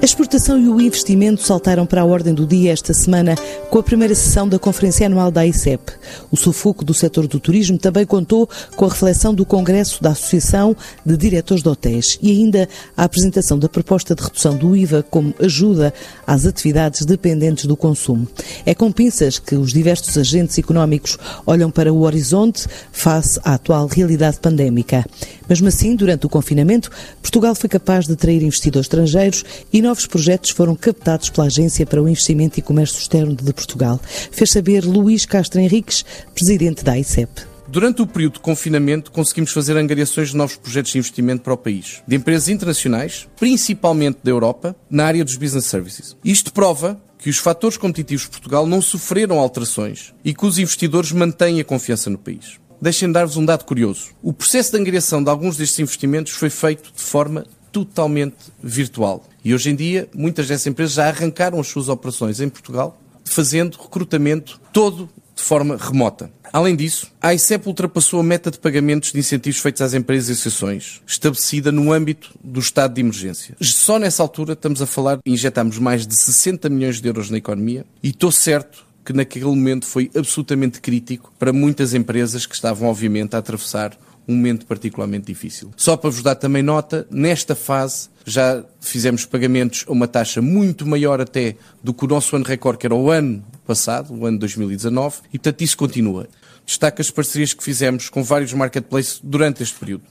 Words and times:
A 0.00 0.04
exportação 0.04 0.60
e 0.60 0.68
o 0.68 0.80
investimento 0.80 1.42
saltaram 1.42 1.84
para 1.84 2.02
a 2.02 2.04
ordem 2.04 2.32
do 2.32 2.46
dia 2.46 2.70
esta 2.70 2.94
semana 2.94 3.34
com 3.68 3.80
a 3.80 3.82
primeira 3.82 4.14
sessão 4.14 4.48
da 4.48 4.56
Conferência 4.56 5.04
Anual 5.04 5.28
da 5.28 5.44
ICEP. 5.44 5.92
O 6.30 6.36
sufoco 6.36 6.84
do 6.84 6.94
setor 6.94 7.26
do 7.26 7.40
turismo 7.40 7.76
também 7.76 8.06
contou 8.06 8.48
com 8.76 8.84
a 8.84 8.88
reflexão 8.88 9.34
do 9.34 9.44
Congresso 9.44 10.00
da 10.00 10.10
Associação 10.10 10.76
de 11.04 11.16
Diretores 11.16 11.64
de 11.64 11.68
Hotéis 11.68 12.16
e 12.22 12.30
ainda 12.30 12.68
a 12.96 13.02
apresentação 13.02 13.58
da 13.58 13.68
proposta 13.68 14.14
de 14.14 14.22
redução 14.22 14.56
do 14.56 14.76
IVA 14.76 15.02
como 15.02 15.34
ajuda 15.40 15.92
às 16.24 16.46
atividades 16.46 17.04
dependentes 17.04 17.66
do 17.66 17.76
consumo. 17.76 18.28
É 18.64 18.76
com 18.76 18.92
pinças 18.92 19.40
que 19.40 19.56
os 19.56 19.72
diversos 19.72 20.16
agentes 20.16 20.56
económicos 20.58 21.18
olham 21.44 21.72
para 21.72 21.92
o 21.92 22.02
horizonte 22.02 22.68
face 22.92 23.40
à 23.44 23.54
atual 23.54 23.88
realidade 23.88 24.38
pandémica. 24.38 25.04
Mesmo 25.48 25.66
assim, 25.66 25.96
durante 25.96 26.24
o 26.26 26.28
confinamento, 26.28 26.90
Portugal 27.20 27.54
foi 27.54 27.68
capaz 27.68 28.06
de 28.06 28.12
atrair 28.12 28.42
investidores 28.42 28.84
estrangeiros 28.84 29.44
e 29.72 29.87
novos 29.88 30.06
projetos 30.06 30.50
foram 30.50 30.76
captados 30.76 31.30
pela 31.30 31.46
Agência 31.46 31.86
para 31.86 32.02
o 32.02 32.06
Investimento 32.06 32.58
e 32.58 32.62
Comércio 32.62 32.98
Externo 32.98 33.34
de 33.34 33.54
Portugal. 33.54 33.98
Fez 34.30 34.50
saber 34.50 34.84
Luís 34.84 35.24
Castro 35.24 35.60
Henriques, 35.60 36.04
presidente 36.34 36.84
da 36.84 36.98
ICEP. 36.98 37.40
Durante 37.66 38.02
o 38.02 38.06
período 38.06 38.34
de 38.34 38.40
confinamento, 38.40 39.10
conseguimos 39.10 39.50
fazer 39.50 39.78
angariações 39.78 40.28
de 40.28 40.36
novos 40.36 40.56
projetos 40.56 40.92
de 40.92 40.98
investimento 40.98 41.42
para 41.42 41.54
o 41.54 41.56
país, 41.56 42.02
de 42.06 42.16
empresas 42.16 42.50
internacionais, 42.50 43.26
principalmente 43.38 44.18
da 44.22 44.30
Europa, 44.30 44.76
na 44.90 45.06
área 45.06 45.24
dos 45.24 45.36
business 45.36 45.64
services. 45.64 46.14
Isto 46.22 46.52
prova 46.52 47.00
que 47.16 47.30
os 47.30 47.38
fatores 47.38 47.78
competitivos 47.78 48.24
de 48.24 48.30
Portugal 48.30 48.66
não 48.66 48.82
sofreram 48.82 49.38
alterações 49.38 50.12
e 50.22 50.34
que 50.34 50.44
os 50.44 50.58
investidores 50.58 51.12
mantêm 51.12 51.60
a 51.60 51.64
confiança 51.64 52.10
no 52.10 52.18
país. 52.18 52.60
Deixem-me 52.80 53.14
dar-vos 53.14 53.38
um 53.38 53.44
dado 53.44 53.64
curioso. 53.64 54.10
O 54.22 54.34
processo 54.34 54.70
de 54.70 54.78
angariação 54.78 55.24
de 55.24 55.30
alguns 55.30 55.56
destes 55.56 55.78
investimentos 55.78 56.32
foi 56.32 56.50
feito 56.50 56.92
de 56.94 57.02
forma 57.02 57.46
totalmente 57.72 58.36
virtual. 58.62 59.24
E 59.44 59.54
hoje 59.54 59.70
em 59.70 59.74
dia, 59.74 60.08
muitas 60.14 60.48
dessas 60.48 60.66
empresas 60.66 60.94
já 60.94 61.08
arrancaram 61.08 61.60
as 61.60 61.68
suas 61.68 61.88
operações 61.88 62.40
em 62.40 62.48
Portugal, 62.48 62.98
fazendo 63.24 63.78
recrutamento 63.78 64.60
todo 64.72 65.08
de 65.34 65.42
forma 65.42 65.76
remota. 65.76 66.30
Além 66.52 66.74
disso, 66.74 67.12
a 67.20 67.34
ICEP 67.34 67.66
ultrapassou 67.68 68.20
a 68.20 68.22
meta 68.22 68.50
de 68.50 68.58
pagamentos 68.58 69.12
de 69.12 69.18
incentivos 69.18 69.60
feitos 69.60 69.82
às 69.82 69.94
empresas 69.94 70.28
e 70.28 70.32
associações, 70.32 71.00
estabelecida 71.06 71.70
no 71.70 71.92
âmbito 71.92 72.30
do 72.42 72.58
estado 72.58 72.94
de 72.94 73.00
emergência. 73.00 73.54
Só 73.60 73.98
nessa 73.98 74.22
altura 74.22 74.54
estamos 74.54 74.80
a 74.80 74.86
falar, 74.86 75.18
injetamos 75.26 75.78
mais 75.78 76.06
de 76.06 76.18
60 76.18 76.68
milhões 76.68 77.00
de 77.00 77.08
euros 77.08 77.30
na 77.30 77.38
economia 77.38 77.84
e 78.02 78.08
estou 78.08 78.32
certo 78.32 78.86
que 79.04 79.12
naquele 79.12 79.46
momento 79.46 79.86
foi 79.86 80.10
absolutamente 80.14 80.80
crítico 80.80 81.32
para 81.38 81.52
muitas 81.52 81.94
empresas 81.94 82.44
que 82.44 82.54
estavam, 82.54 82.88
obviamente, 82.88 83.34
a 83.34 83.38
atravessar 83.38 83.96
um 84.28 84.34
momento 84.34 84.66
particularmente 84.66 85.26
difícil. 85.26 85.72
Só 85.76 85.96
para 85.96 86.10
vos 86.10 86.22
dar 86.22 86.34
também 86.34 86.62
nota, 86.62 87.06
nesta 87.10 87.54
fase 87.54 88.10
já 88.26 88.62
fizemos 88.78 89.24
pagamentos 89.24 89.86
a 89.88 89.92
uma 89.92 90.06
taxa 90.06 90.42
muito 90.42 90.86
maior 90.86 91.18
até 91.18 91.56
do 91.82 91.94
que 91.94 92.04
o 92.04 92.08
nosso 92.08 92.36
ano 92.36 92.44
recorde, 92.44 92.78
que 92.78 92.86
era 92.86 92.94
o 92.94 93.10
ano 93.10 93.42
passado, 93.66 94.14
o 94.14 94.26
ano 94.26 94.38
2019, 94.38 95.20
e 95.32 95.38
portanto 95.38 95.62
isso 95.62 95.76
continua. 95.76 96.28
Destaca 96.66 97.00
as 97.00 97.10
parcerias 97.10 97.54
que 97.54 97.64
fizemos 97.64 98.10
com 98.10 98.22
vários 98.22 98.52
marketplaces 98.52 99.18
durante 99.24 99.62
este 99.62 99.78
período. 99.78 100.04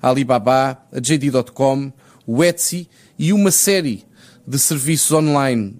A 0.00 0.08
Alibaba, 0.10 0.78
a 0.92 1.00
JD.com, 1.00 1.92
o 2.24 2.44
Etsy 2.44 2.88
e 3.18 3.32
uma 3.32 3.50
série 3.50 4.04
de 4.46 4.58
serviços 4.58 5.10
online 5.10 5.76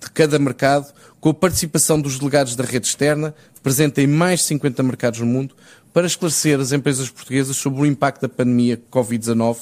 de 0.00 0.10
cada 0.10 0.38
mercado, 0.38 0.92
com 1.20 1.30
a 1.30 1.34
participação 1.34 2.00
dos 2.00 2.18
delegados 2.18 2.56
da 2.56 2.64
rede 2.64 2.86
externa, 2.86 3.34
presente 3.62 4.00
em 4.00 4.06
mais 4.06 4.40
de 4.40 4.46
50 4.46 4.82
mercados 4.82 5.20
no 5.20 5.26
mundo, 5.26 5.54
para 5.96 6.06
esclarecer 6.06 6.60
as 6.60 6.72
empresas 6.72 7.08
portuguesas 7.08 7.56
sobre 7.56 7.80
o 7.80 7.86
impacto 7.86 8.20
da 8.20 8.28
pandemia 8.28 8.78
Covid-19 8.92 9.56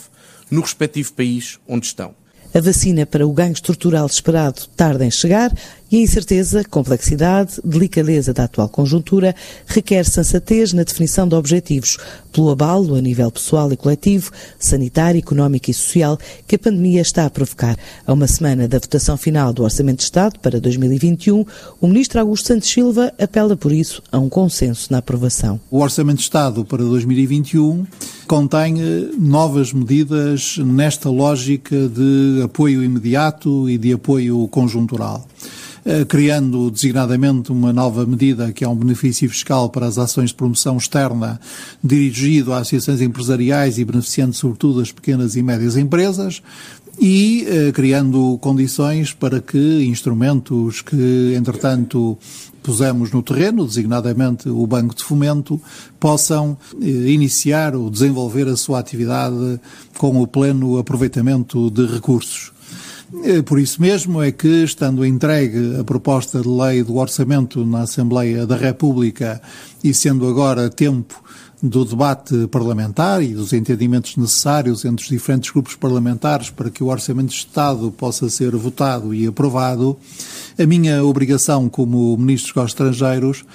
no 0.51 0.63
respectivo 0.63 1.13
país 1.13 1.61
onde 1.65 1.87
estão. 1.87 2.13
A 2.55 2.61
vacina 2.61 3.05
para 3.05 3.27
o 3.27 3.33
ganho 3.33 3.53
estrutural 3.53 4.07
esperado 4.07 4.63
tarda 4.77 5.05
em 5.05 5.11
chegar 5.11 5.53
e 5.91 5.97
a 5.97 6.01
incerteza, 6.01 6.63
complexidade, 6.63 7.61
delicadeza 7.65 8.33
da 8.33 8.45
atual 8.45 8.69
conjuntura 8.69 9.35
requer 9.67 10.05
sensatez 10.05 10.73
na 10.73 10.85
definição 10.85 11.27
de 11.27 11.35
objetivos, 11.35 11.99
pelo 12.33 12.51
abalo 12.51 12.95
a 12.95 13.01
nível 13.01 13.29
pessoal 13.33 13.73
e 13.73 13.77
coletivo, 13.77 14.31
sanitário, 14.57 15.19
económico 15.19 15.69
e 15.69 15.75
social 15.75 16.17
que 16.47 16.55
a 16.55 16.59
pandemia 16.59 17.01
está 17.01 17.27
a 17.27 17.31
provocar. 17.31 17.77
A 18.07 18.13
uma 18.13 18.29
semana 18.29 18.69
da 18.69 18.79
votação 18.79 19.17
final 19.17 19.53
do 19.53 19.65
Orçamento 19.65 19.99
de 19.99 20.05
Estado 20.05 20.39
para 20.39 20.61
2021, 20.61 21.45
o 21.81 21.87
ministro 21.89 22.21
Augusto 22.21 22.49
Santos 22.49 22.69
Silva 22.69 23.13
apela 23.19 23.57
por 23.57 23.73
isso 23.73 24.01
a 24.13 24.19
um 24.21 24.29
consenso 24.29 24.93
na 24.93 24.99
aprovação. 24.99 25.61
O 25.73 25.81
Orçamento 25.81 26.19
de 26.19 26.23
Estado 26.23 26.65
para 26.65 26.85
2021 26.85 27.85
contém 28.27 28.81
eh, 28.81 29.11
novas 29.19 29.73
medidas 29.73 30.59
nesta 30.59 31.11
lógica 31.11 31.89
de 31.89 32.43
apoio 32.43 32.83
imediato 32.83 33.69
e 33.69 33.79
de 33.79 33.93
apoio 33.93 34.47
conjuntural. 34.49 35.27
Eh, 35.87 36.07
criando 36.07 36.71
designadamente 36.71 37.53
uma 37.53 37.71
nova 37.71 38.07
medida 38.07 38.51
que 38.53 38.65
é 38.65 38.69
um 38.69 38.75
benefício 38.75 39.29
fiscal 39.29 39.69
para 39.69 39.87
as 39.87 39.99
ações 39.99 40.31
de 40.31 40.35
promoção 40.35 40.79
externa 40.79 41.39
dirigido 41.83 42.55
a 42.55 42.59
associações 42.61 43.03
empresariais 43.03 43.77
e 43.79 43.85
beneficiando 43.85 44.33
sobretudo 44.33 44.81
as 44.81 44.91
pequenas 44.91 45.37
e 45.37 45.43
médias 45.43 45.77
empresas, 45.77 46.43
e 46.99 47.47
eh, 47.47 47.73
criando 47.73 48.39
condições 48.41 49.13
para 49.13 49.41
que 49.41 49.85
instrumentos 49.85 50.81
que, 50.81 51.35
entretanto, 51.37 52.17
pusemos 52.63 53.11
no 53.11 53.23
terreno, 53.23 53.67
designadamente 53.67 54.49
o 54.49 54.67
Banco 54.67 54.95
de 54.95 55.05
Fomento, 55.05 55.61
possam 55.99 56.57
eh, 56.81 56.87
iniciar 56.87 57.75
ou 57.75 57.91
desenvolver 57.91 58.49
a 58.49 58.57
sua 58.57 58.79
atividade 58.79 59.61
com 59.99 60.21
o 60.21 60.27
pleno 60.27 60.79
aproveitamento 60.79 61.71
de 61.71 61.87
recursos. 61.87 62.53
Eh, 63.23 63.43
por 63.43 63.59
isso 63.59 63.81
mesmo 63.81 64.23
é 64.23 64.33
que, 64.33 64.65
estando 64.65 65.05
entregue 65.05 65.77
a 65.79 65.85
proposta 65.85 66.41
de 66.41 66.49
lei 66.49 66.83
do 66.83 66.97
orçamento 66.97 67.65
na 67.65 67.83
Assembleia 67.83 68.47
da 68.47 68.57
República 68.57 69.41
e 69.83 69.93
sendo 69.93 70.27
agora 70.27 70.71
tempo 70.71 71.23
do 71.67 71.83
debate 71.83 72.47
parlamentar 72.49 73.23
e 73.23 73.29
dos 73.29 73.55
entendimentos 73.55 74.19
necessários 74.19 74.85
entre 74.85 75.03
os 75.03 75.09
diferentes 75.09 75.51
grupos 75.51 75.75
parlamentares 75.75 76.51
para 76.51 76.69
que 76.69 76.85
o 76.85 76.89
Orçamento 76.89 77.31
de 77.31 77.37
Estado 77.37 77.91
possa 77.91 78.29
ser 78.29 78.55
votado 78.55 79.15
e 79.15 79.27
aprovado, 79.27 79.97
a 80.59 80.67
minha 80.67 81.03
obrigação 81.03 81.67
como 81.71 82.19
Ministro 82.19 82.53
dos 82.55 82.73
Estrangeiros 82.73 83.47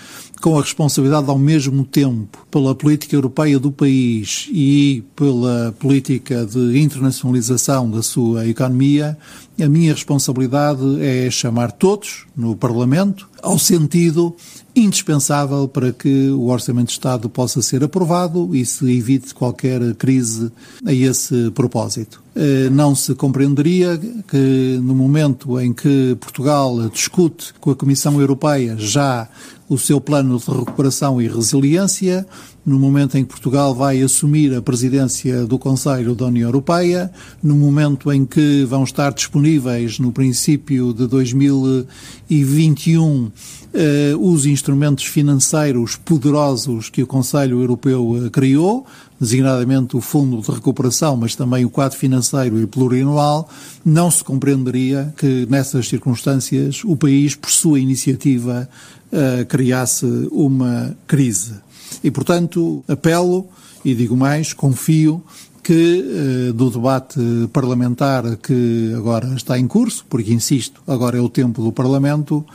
com 0.42 0.58
a 0.58 0.62
responsabilidade 0.62 1.30
ao 1.30 1.38
mesmo 1.38 1.84
tempo 1.84 2.46
pela 2.50 2.74
política 2.74 3.16
europeia 3.16 3.60
do 3.60 3.72
país 3.72 4.48
e 4.52 5.04
pela 5.16 5.76
política 5.80 6.46
de 6.46 6.80
internacionalização 6.80 7.90
da 7.90 8.02
sua 8.02 8.48
economia, 8.48 9.18
a 9.62 9.68
minha 9.68 9.94
responsabilidade 9.94 11.02
é 11.02 11.30
chamar 11.30 11.72
todos 11.72 12.26
no 12.36 12.56
Parlamento 12.56 13.28
ao 13.42 13.60
sentido 13.60 14.36
indispensável 14.76 15.68
para 15.68 15.92
que 15.92 16.30
o 16.30 16.48
Orçamento 16.48 16.88
de 16.88 16.94
Estado 16.94 17.30
possa 17.30 17.62
ser 17.62 17.84
aprovado 17.84 18.56
e 18.56 18.66
se 18.66 18.90
evite 18.90 19.34
qualquer 19.34 19.94
crise 19.96 20.52
a 20.86 20.94
esse 20.94 21.52
propósito. 21.52 22.22
Eh, 22.36 22.70
não 22.70 22.94
se 22.94 23.16
compreenderia 23.16 23.98
que 23.98 24.78
no 24.84 24.94
momento 24.94 25.60
em 25.60 25.74
que 25.74 26.16
Portugal 26.20 26.88
discute 26.90 27.56
com 27.60 27.72
a 27.72 27.76
Comissão 27.76 28.22
Europeia 28.22 28.76
já 28.78 29.28
o 29.68 29.76
seu 29.78 30.00
plano 30.02 30.40
de 30.40 30.50
recuperação 30.50 31.22
e 31.22 31.28
resiliência, 31.28 32.26
no 32.66 32.80
momento 32.80 33.18
em 33.18 33.24
que 33.24 33.30
Portugal 33.30 33.76
vai 33.76 34.02
assumir 34.02 34.56
a 34.56 34.62
presidência 34.62 35.46
do 35.46 35.60
Conselho 35.60 36.16
da 36.16 36.26
União 36.26 36.48
Europeia, 36.48 37.12
no 37.42 37.56
momento 37.56 38.12
em 38.12 38.26
que 38.26 38.66
vão 38.66 38.84
estar 38.84 39.14
disponíveis 39.14 40.00
no 40.00 40.12
princípio 40.12 40.94
de 40.94 41.08
2021 41.08 43.32
eh, 43.74 44.14
os 44.20 44.46
instrumentos 44.48 45.06
financeiros 45.06 45.96
poderosos 45.96 46.90
que 46.90 47.04
o 47.04 47.08
Conselho 47.08 47.62
Europeu 47.62 48.26
eh, 48.26 48.30
criou, 48.32 48.88
designadamente 49.20 49.98
o 49.98 50.02
Fundo 50.02 50.42
de 50.42 50.52
Recuperação, 50.52 51.18
mas 51.18 51.36
também 51.36 51.66
o 51.66 51.70
quadro 51.70 51.98
financeiro 51.98 52.62
e 52.62 52.66
plurianual, 52.66 53.50
não 53.84 54.10
se 54.10 54.24
compreenderia 54.24 55.14
que 55.18 55.46
nessas 55.50 55.88
circunstâncias 55.90 56.84
o 56.84 56.96
país, 56.96 57.36
por 57.36 57.50
sua 57.50 57.80
iniciativa, 57.80 58.70
uh, 59.12 59.46
criasse 59.46 60.06
uma 60.32 60.96
crise. 61.06 61.56
E, 62.04 62.12
portanto, 62.12 62.84
apelo 62.88 63.48
e 63.84 63.96
digo 63.96 64.16
mais, 64.16 64.54
confio 64.54 65.24
que 65.64 66.50
uh, 66.50 66.54
do 66.54 66.70
debate 66.70 67.20
parlamentar 67.54 68.38
que 68.38 68.94
agora 68.96 69.34
está 69.36 69.60
em 69.60 69.68
curso, 69.68 70.06
porque 70.10 70.34
insisto, 70.34 70.82
agora 70.88 71.18
é 71.18 71.22
o 71.22 71.30
tempo 71.30 71.62
do 71.62 71.72
Parlamento, 71.72 72.46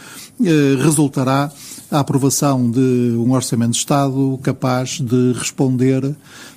uh, 0.40 0.82
resultará 0.82 1.52
a 1.90 2.00
aprovação 2.00 2.70
de 2.70 3.14
um 3.16 3.32
orçamento 3.32 3.72
de 3.72 3.78
Estado 3.78 4.38
capaz 4.42 5.00
de 5.00 5.32
responder 5.32 6.14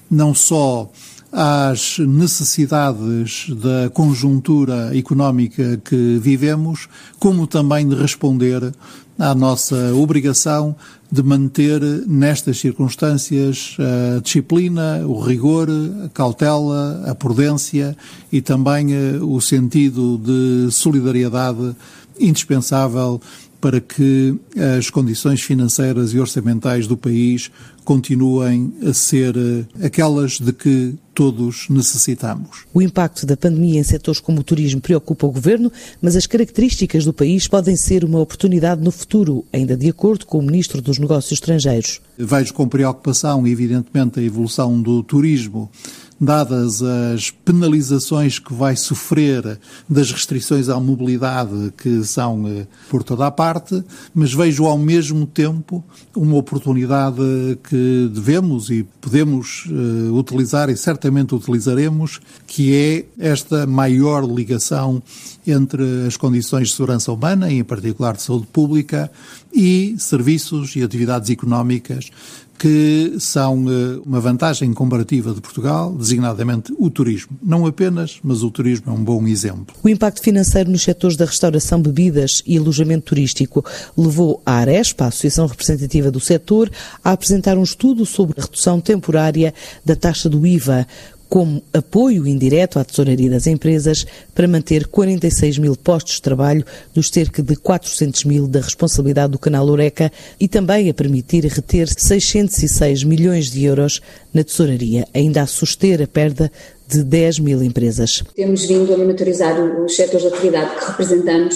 não 0.09 0.33
só 0.33 0.89
às 1.31 1.99
necessidades 1.99 3.49
da 3.49 3.89
conjuntura 3.89 4.97
económica 4.97 5.79
que 5.83 6.17
vivemos, 6.19 6.87
como 7.19 7.45
também 7.45 7.87
de 7.87 7.95
responder 7.95 8.73
à 9.17 9.33
nossa 9.33 9.93
obrigação 9.93 10.75
de 11.11 11.23
manter 11.23 11.81
nestas 12.05 12.59
circunstâncias 12.59 13.77
a 13.79 14.19
disciplina, 14.19 15.03
o 15.05 15.19
rigor, 15.19 15.69
a 16.05 16.09
cautela, 16.09 17.03
a 17.07 17.15
prudência 17.15 17.95
e 18.31 18.41
também 18.41 18.93
eh, 18.93 19.17
o 19.21 19.39
sentido 19.39 20.17
de 20.17 20.71
solidariedade 20.71 21.75
indispensável 22.19 23.21
para 23.59 23.79
que 23.81 24.35
as 24.77 24.89
condições 24.89 25.41
financeiras 25.41 26.13
e 26.13 26.19
orçamentais 26.19 26.85
do 26.87 26.95
país 26.95 27.51
continuem 27.87 28.73
a 28.85 28.93
ser 28.93 29.33
eh, 29.37 29.85
aquelas 29.85 30.41
de 30.41 30.51
que 30.51 30.95
todos 31.15 31.69
necessitamos. 31.69 32.65
O 32.73 32.81
impacto 32.81 33.25
da 33.25 33.37
pandemia 33.37 33.79
em 33.79 33.83
setores 33.83 34.19
como 34.19 34.41
o 34.41 34.43
turismo 34.43 34.81
preocupa 34.81 35.25
o 35.25 35.31
governo, 35.31 35.71
mas 36.01 36.17
as 36.17 36.27
características 36.27 37.05
do 37.05 37.13
país 37.13 37.47
podem 37.47 37.77
ser 37.77 38.03
uma 38.03 38.19
oportunidade 38.19 38.83
no 38.83 38.91
futuro, 38.91 39.45
ainda 39.53 39.77
de 39.77 39.87
acordo 39.87 40.25
com 40.25 40.37
o 40.39 40.41
ministro 40.41 40.81
dos 40.81 40.99
Negócios 40.99 41.31
Estrangeiros. 41.31 42.01
Vejo 42.17 42.53
com 42.53 42.67
preocupação, 42.67 43.47
evidentemente, 43.47 44.19
a 44.19 44.23
evolução 44.23 44.81
do 44.81 45.01
turismo 45.01 45.71
dadas 46.19 46.81
as 46.81 47.29
penalizações 47.29 48.39
que 48.39 48.53
vai 48.53 48.75
sofrer 48.75 49.59
das 49.87 50.11
restrições 50.11 50.69
à 50.69 50.79
mobilidade 50.79 51.73
que 51.77 52.03
são 52.03 52.47
eh, 52.47 52.65
por 52.89 53.03
toda 53.03 53.27
a 53.27 53.31
parte, 53.31 53.83
mas 54.13 54.33
vejo 54.33 54.65
ao 54.65 54.77
mesmo 54.77 55.25
tempo 55.25 55.83
uma 56.15 56.35
oportunidade 56.35 57.21
que 57.69 58.09
devemos 58.13 58.69
e 58.69 58.83
podemos 58.99 59.65
uh, 59.67 60.13
utilizar 60.15 60.69
e 60.69 60.77
certamente 60.77 61.35
utilizaremos, 61.35 62.19
que 62.45 62.73
é 62.73 63.05
esta 63.19 63.65
maior 63.65 64.23
ligação 64.23 65.01
entre 65.45 65.83
as 66.07 66.17
condições 66.17 66.69
de 66.69 66.73
segurança 66.75 67.11
humana, 67.11 67.51
e 67.51 67.59
em 67.59 67.63
particular 67.63 68.15
de 68.15 68.21
saúde 68.21 68.47
pública, 68.47 69.09
e 69.53 69.95
serviços 69.97 70.75
e 70.75 70.83
atividades 70.83 71.29
económicas 71.29 72.11
que 72.57 73.15
são 73.19 73.65
eh, 73.69 74.01
uma 74.05 74.19
vantagem 74.19 74.73
comparativa 74.73 75.33
de 75.33 75.41
Portugal, 75.41 75.93
designadamente 75.93 76.73
o 76.77 76.89
turismo. 76.89 77.37
Não 77.43 77.65
apenas, 77.65 78.19
mas 78.23 78.41
o 78.41 78.49
turismo 78.49 78.91
é 78.91 78.93
um 78.93 79.03
bom 79.03 79.27
exemplo. 79.27 79.75
O 79.83 79.89
impacto 79.89 80.21
financeiro 80.21 80.69
nos 80.69 80.83
setores 80.83 81.15
da 81.15 81.25
restauração, 81.25 81.81
bebidas 81.81 82.41
e 82.45 82.57
alojamento 82.57 83.05
turístico 83.05 83.63
levou 83.95 84.41
a 84.45 84.53
Arespa, 84.53 85.05
a 85.05 85.07
Associação 85.07 85.45
Representativa 85.45 86.09
do 86.09 86.19
Setor, 86.19 86.71
a 87.03 87.11
apresentar 87.11 87.57
um 87.57 87.63
estudo 87.63 88.05
sobre 88.05 88.39
a 88.39 88.43
redução 88.43 88.81
temporária 88.81 89.53
da 89.85 89.95
taxa 89.95 90.29
do 90.29 90.45
IVA, 90.45 90.87
como 91.29 91.61
apoio 91.73 92.27
indireto 92.27 92.79
à 92.79 92.83
tesouraria 92.83 93.29
das 93.29 93.47
empresas 93.47 94.05
para 94.33 94.47
manter 94.47 94.87
46 94.87 95.57
mil 95.57 95.75
postos 95.75 96.15
de 96.15 96.21
trabalho 96.21 96.65
dos 96.93 97.09
cerca 97.09 97.41
de 97.41 97.55
400 97.55 98.23
mil 98.25 98.47
da 98.47 98.61
responsabilidade 98.61 99.31
do 99.31 99.39
canal 99.39 99.67
Oreca 99.67 100.11
e 100.39 100.47
também 100.47 100.89
a 100.89 100.93
permitir 100.93 101.45
reter 101.45 101.87
606 101.87 103.03
milhões 103.03 103.51
de 103.51 103.65
euros 103.65 104.01
na 104.33 104.43
tesouraria, 104.43 105.07
ainda 105.13 105.41
a 105.41 105.47
suster 105.47 106.01
a 106.01 106.07
perda 106.07 106.51
de 106.87 107.03
10 107.03 107.39
mil 107.39 107.61
empresas. 107.61 108.23
Temos 108.35 108.65
vindo 108.65 108.93
a 108.93 108.97
monitorizar 108.97 109.59
os 109.83 109.95
setores 109.95 110.21
de 110.21 110.33
atividade 110.33 110.79
que 110.79 110.85
representamos 110.85 111.55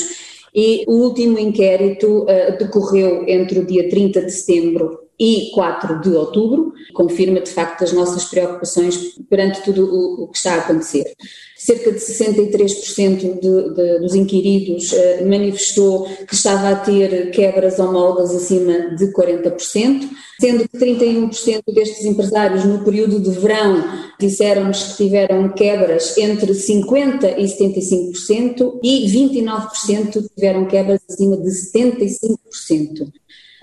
e 0.54 0.84
o 0.88 0.94
último 0.94 1.40
inquérito 1.40 2.24
uh, 2.24 2.58
decorreu 2.60 3.24
entre 3.28 3.60
o 3.60 3.66
dia 3.66 3.90
30 3.90 4.24
de 4.24 4.32
setembro 4.32 5.01
e 5.22 5.52
4 5.52 6.02
de 6.02 6.10
outubro, 6.16 6.74
confirma 6.96 7.40
de 7.42 7.52
facto 7.52 7.84
as 7.84 7.94
nossas 7.94 8.26
preocupações 8.26 8.98
perante 9.30 9.62
tudo 9.62 9.86
o, 9.86 10.24
o 10.24 10.28
que 10.30 10.38
está 10.38 10.56
a 10.56 10.58
acontecer. 10.58 11.14
Cerca 11.56 11.92
de 11.92 12.00
63% 12.00 13.40
de, 13.40 13.76
de, 13.76 14.00
dos 14.00 14.16
inquiridos 14.16 14.92
uh, 14.94 15.28
manifestou 15.30 16.08
que 16.28 16.34
estava 16.34 16.70
a 16.70 16.76
ter 16.76 17.30
quebras 17.30 17.78
homólogas 17.78 18.32
acima 18.32 18.96
de 18.96 19.14
40%, 19.14 20.10
sendo 20.40 20.68
que 20.68 20.76
31% 20.76 21.62
destes 21.72 22.04
empresários 22.04 22.66
no 22.66 22.84
período 22.84 23.20
de 23.20 23.30
verão 23.30 23.84
disseram-nos 24.20 24.82
que 24.82 25.04
tiveram 25.04 25.50
quebras 25.50 26.18
entre 26.18 26.52
50% 26.52 27.36
e 27.38 27.44
75% 27.44 28.80
e 28.82 29.06
29% 29.06 30.30
tiveram 30.36 30.66
quebras 30.66 31.00
acima 31.08 31.38
de 31.38 31.52
75% 31.52 33.21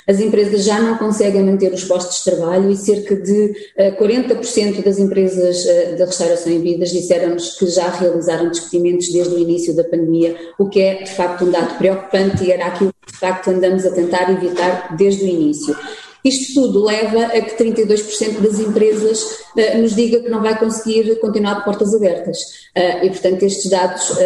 as 0.08 0.20
empresas 0.20 0.64
já 0.64 0.80
não 0.80 0.96
conseguem 0.96 1.44
manter 1.44 1.70
os 1.72 1.84
postos 1.84 2.18
de 2.18 2.30
trabalho 2.30 2.70
e 2.70 2.76
cerca 2.76 3.14
de 3.14 3.54
40% 4.00 4.78
eh, 4.78 4.82
das 4.82 4.98
empresas 4.98 5.66
eh, 5.66 5.96
da 5.96 6.06
restauração 6.06 6.50
em 6.50 6.62
vidas 6.62 6.90
disseram-nos 6.90 7.58
que 7.58 7.66
já 7.66 7.90
realizaram 7.90 8.48
despedimentos 8.48 9.12
desde 9.12 9.34
o 9.34 9.38
início 9.38 9.76
da 9.76 9.84
pandemia, 9.84 10.34
o 10.58 10.66
que 10.66 10.80
é 10.80 11.02
de 11.02 11.10
facto 11.10 11.44
um 11.44 11.50
dado 11.50 11.76
preocupante 11.76 12.42
e 12.44 12.50
era 12.50 12.66
aquilo 12.66 12.90
que 13.04 13.12
de 13.12 13.18
facto 13.18 13.50
andamos 13.50 13.84
a 13.84 13.90
tentar 13.90 14.30
evitar 14.32 14.96
desde 14.96 15.24
o 15.24 15.26
início. 15.26 15.76
Isto 16.24 16.54
tudo 16.54 16.84
leva 16.84 17.26
a 17.26 17.40
que 17.40 17.62
32% 17.62 18.40
das 18.40 18.58
empresas 18.58 19.22
uh, 19.56 19.78
nos 19.78 19.94
diga 19.94 20.20
que 20.20 20.28
não 20.28 20.42
vai 20.42 20.58
conseguir 20.58 21.16
continuar 21.20 21.54
de 21.54 21.64
portas 21.64 21.94
abertas. 21.94 22.38
Uh, 22.76 23.04
e, 23.04 23.10
portanto, 23.10 23.42
estes 23.44 23.70
dados 23.70 24.10
uh, 24.10 24.16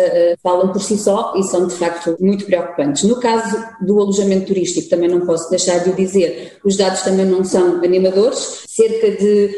falam 0.43 0.73
por 0.73 0.81
si 0.81 0.97
só 0.97 1.35
e 1.37 1.43
são, 1.43 1.67
de 1.67 1.75
facto, 1.75 2.17
muito 2.19 2.47
preocupantes. 2.47 3.03
No 3.05 3.21
caso 3.21 3.62
do 3.83 4.00
alojamento 4.00 4.47
turístico, 4.47 4.89
também 4.89 5.09
não 5.09 5.21
posso 5.27 5.50
deixar 5.50 5.79
de 5.79 5.91
o 5.91 5.94
dizer, 5.94 6.59
os 6.65 6.77
dados 6.77 7.03
também 7.03 7.27
não 7.27 7.44
são 7.44 7.83
animadores. 7.85 8.62
Cerca 8.67 9.11
de 9.11 9.50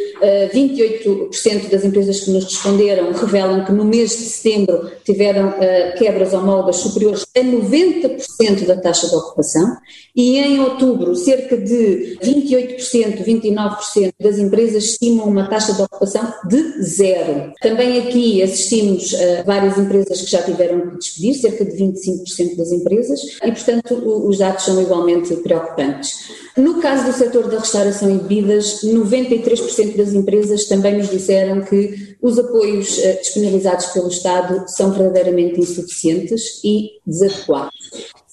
28% 0.52 1.70
das 1.70 1.84
empresas 1.84 2.20
que 2.20 2.32
nos 2.32 2.44
responderam 2.44 3.12
revelam 3.12 3.64
que 3.64 3.70
no 3.70 3.84
mês 3.84 4.10
de 4.10 4.25
setembro 4.25 4.90
tiveram 5.04 5.54
quebras 5.96 6.34
homólogas 6.34 6.76
superiores 6.76 7.25
a 7.36 7.40
90% 7.40 8.66
da 8.66 8.76
taxa 8.76 9.08
de 9.08 9.14
ocupação 9.14 9.76
e 10.16 10.38
em 10.38 10.58
outubro 10.58 11.14
cerca 11.14 11.56
de 11.56 12.19
28%, 12.24 13.24
29% 13.24 14.12
das 14.20 14.38
empresas 14.38 14.84
estimam 14.84 15.26
uma 15.26 15.48
taxa 15.48 15.72
de 15.72 15.82
ocupação 15.82 16.32
de 16.48 16.82
zero. 16.82 17.52
Também 17.60 17.98
aqui 18.00 18.42
assistimos 18.42 19.14
a 19.14 19.42
várias 19.42 19.78
empresas 19.78 20.22
que 20.22 20.30
já 20.30 20.42
tiveram 20.42 20.90
que 20.90 20.98
despedir, 20.98 21.34
cerca 21.34 21.64
de 21.64 21.72
25% 21.72 22.56
das 22.56 22.72
empresas, 22.72 23.20
e 23.42 23.52
portanto 23.52 23.94
os 24.28 24.38
dados 24.38 24.64
são 24.64 24.80
igualmente 24.80 25.34
preocupantes. 25.36 26.44
No 26.56 26.80
caso 26.80 27.06
do 27.06 27.12
setor 27.12 27.48
da 27.48 27.58
restauração 27.58 28.14
e 28.14 28.18
bebidas, 28.18 28.82
93% 28.84 29.96
das 29.96 30.12
empresas 30.12 30.66
também 30.66 30.96
nos 30.96 31.10
disseram 31.10 31.62
que 31.62 32.16
os 32.22 32.38
apoios 32.38 32.98
eh, 32.98 33.14
disponibilizados 33.20 33.86
pelo 33.86 34.08
Estado 34.08 34.64
são 34.68 34.92
verdadeiramente 34.92 35.60
insuficientes 35.60 36.60
e 36.62 36.92
desadequados 37.04 37.74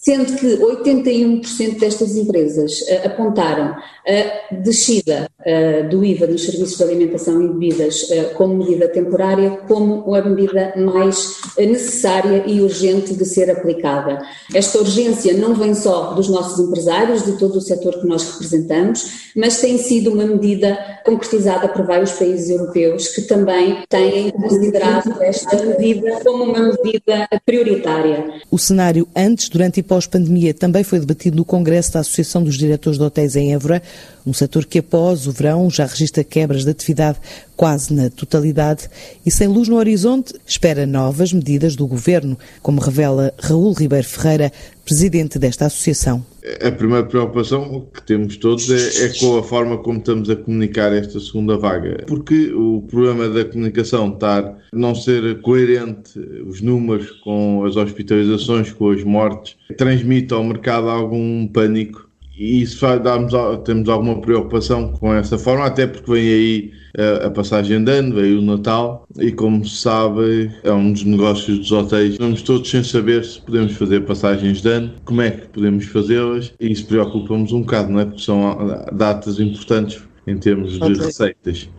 sendo 0.02 0.36
que 0.36 0.58
81% 0.58 1.80
destas 1.80 2.16
empresas 2.16 2.82
uh, 2.82 3.06
apontaram 3.08 3.76
a 4.08 4.56
descida 4.56 5.30
uh, 5.40 5.90
do 5.90 6.04
IVA 6.04 6.26
nos 6.26 6.44
serviços 6.44 6.78
de 6.78 6.84
alimentação 6.84 7.42
e 7.42 7.48
bebidas 7.48 8.04
uh, 8.04 8.34
como 8.34 8.56
medida 8.56 8.88
temporária, 8.88 9.52
como 9.68 10.14
a 10.16 10.22
medida 10.24 10.74
mais 10.76 11.40
necessária 11.58 12.44
e 12.48 12.62
urgente 12.62 13.14
de 13.14 13.26
ser 13.26 13.52
aplicada. 13.52 14.26
Esta 14.54 14.80
urgência 14.80 15.34
não 15.34 15.54
vem 15.54 15.76
só 15.76 16.14
dos 16.14 16.30
nossos 16.30 16.60
empresários, 16.60 17.24
de 17.24 17.38
todo 17.38 17.58
o 17.58 17.62
setor 17.62 18.00
que 18.00 18.08
nós 18.08 18.24
representamos, 18.32 19.30
mas 19.36 19.62
tem 19.62 19.78
sido 19.78 20.12
uma 20.12 20.26
medida 20.26 20.78
concretizada 21.06 21.68
por 21.68 21.86
vários 21.86 22.12
países 22.14 22.50
europeus 22.50 23.08
que 23.10 23.22
também 23.22 23.84
têm 23.88 24.32
considerado 24.32 25.22
esta 25.22 25.64
medida 25.64 26.20
como 26.24 26.46
uma 26.46 26.74
medida 26.84 27.28
prioritária. 27.46 28.42
O 28.50 28.58
cenário 28.58 29.08
antes, 29.16 29.48
durante 29.50 29.80
e 29.80 29.84
pós-pandemia 29.92 30.54
também 30.54 30.86
foi 30.86 31.02
debatido 31.02 31.36
no 31.36 31.44
Congresso 31.44 31.92
da 31.92 32.00
Associação 32.00 32.42
dos 32.42 32.58
Diretores 32.58 32.98
de 32.98 33.04
Hotéis 33.04 33.36
em 33.36 33.54
Évora, 33.54 33.84
um 34.26 34.32
setor 34.32 34.66
que 34.66 34.80
após 34.80 35.28
o 35.28 35.34
verão 35.34 35.70
já 35.70 35.86
registra 35.86 36.24
quebras 36.24 36.64
de 36.64 36.72
atividade 36.72 37.20
quase 37.58 37.94
na 37.94 38.10
totalidade 38.10 38.90
e 39.26 39.30
sem 39.30 39.50
luz 39.50 39.68
no 39.68 39.76
horizonte 39.76 40.34
espera 40.48 40.86
novas 40.86 41.34
medidas 41.34 41.76
do 41.76 41.86
governo, 41.86 42.40
como 42.62 42.80
revela 42.80 43.34
Raul 43.38 43.74
Ribeiro 43.74 44.08
Ferreira, 44.08 44.54
presidente 44.84 45.40
desta 45.40 45.66
associação. 45.66 46.26
A 46.66 46.72
primeira 46.72 47.06
preocupação 47.06 47.88
que 47.94 48.02
temos 48.02 48.38
todos 48.38 48.70
é, 48.70 49.06
é, 49.06 49.10
com 49.20 49.38
a 49.38 49.44
forma 49.44 49.78
como 49.78 50.00
estamos 50.00 50.30
a 50.30 50.36
comunicar 50.36 50.92
esta 50.92 51.20
segunda 51.20 51.58
vaga, 51.58 52.04
porque 52.08 52.52
o 52.54 52.82
problema 52.90 53.30
da 53.30 53.46
comunicação 53.46 54.14
estar 54.14 54.58
não 54.74 54.96
ser 54.96 55.40
coerente, 55.42 56.20
os 56.48 56.62
números 56.62 57.12
com 57.24 57.64
as 57.66 57.76
hospitalizações, 57.76 58.72
com 58.72 58.90
as 58.90 59.04
mortes, 59.04 59.56
transmite 59.78 60.34
ao 60.34 60.44
mercado 60.44 60.90
algum 60.90 61.48
pânico 61.48 62.10
e 62.42 62.64
isso 62.64 62.80
faz, 62.80 63.00
darmos, 63.04 63.34
temos 63.66 63.88
alguma 63.88 64.20
preocupação 64.20 64.94
com 64.94 65.14
essa 65.14 65.38
forma, 65.38 65.66
até 65.66 65.86
porque 65.86 66.12
vem 66.12 66.24
aí 66.24 66.72
a, 66.98 67.30
passagem 67.30 67.84
de 67.84 67.92
ano, 67.92 68.16
veio 68.16 68.40
o 68.40 68.42
Natal 68.42 69.06
e 69.18 69.32
como 69.32 69.66
se 69.66 69.78
sabe 69.78 70.52
é 70.64 70.72
um 70.72 70.92
dos 70.92 71.04
negócios 71.04 71.60
dos 71.60 71.72
hotéis. 71.72 72.14
Estamos 72.14 72.42
todos 72.42 72.70
sem 72.70 72.84
saber 72.84 73.24
se 73.24 73.42
podemos 73.42 73.74
fazer 73.74 74.02
passagens 74.02 74.62
de 74.62 74.70
ano, 74.70 74.94
como 75.06 75.22
é 75.22 75.32
que 75.32 75.48
podemos 75.48 75.86
fazê-las 75.86 76.54
e 76.60 76.72
isso 76.72 76.86
preocupa-nos 76.88 77.52
um 77.52 77.62
bocado, 77.62 77.92
não 77.92 78.00
é? 78.00 78.06
Porque 78.06 78.22
são 78.22 78.58
datas 78.92 79.40
importantes 79.40 80.02
em 80.28 80.38
termos 80.38 80.80
de 80.80 80.94
receitas. 80.94 81.70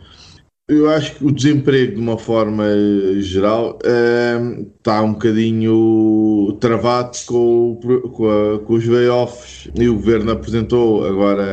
Eu 0.68 0.88
acho 0.88 1.16
que 1.16 1.24
o 1.26 1.32
desemprego, 1.32 1.96
de 1.96 2.00
uma 2.00 2.16
forma 2.16 2.64
geral, 3.18 3.78
está 4.78 5.02
um 5.02 5.12
bocadinho 5.12 6.56
travado 6.60 7.18
com, 7.26 7.80
com, 8.12 8.30
a, 8.30 8.58
com 8.60 8.72
os 8.72 8.86
layoffs. 8.86 9.68
E 9.74 9.88
o 9.88 9.94
governo 9.94 10.30
apresentou 10.30 11.04
agora, 11.04 11.44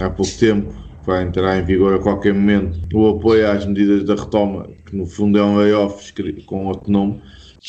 há 0.00 0.08
pouco 0.08 0.32
tempo, 0.38 0.72
vai 1.04 1.24
entrar 1.24 1.58
em 1.58 1.64
vigor 1.64 1.94
a 1.94 1.98
qualquer 1.98 2.34
momento, 2.34 2.80
o 2.94 3.08
apoio 3.08 3.50
às 3.50 3.66
medidas 3.66 4.04
da 4.04 4.14
retoma, 4.14 4.68
que 4.86 4.96
no 4.96 5.06
fundo 5.06 5.38
é 5.38 5.42
um 5.42 5.56
layoff 5.56 6.12
com 6.46 6.66
outro 6.66 6.90
nome, 6.90 7.20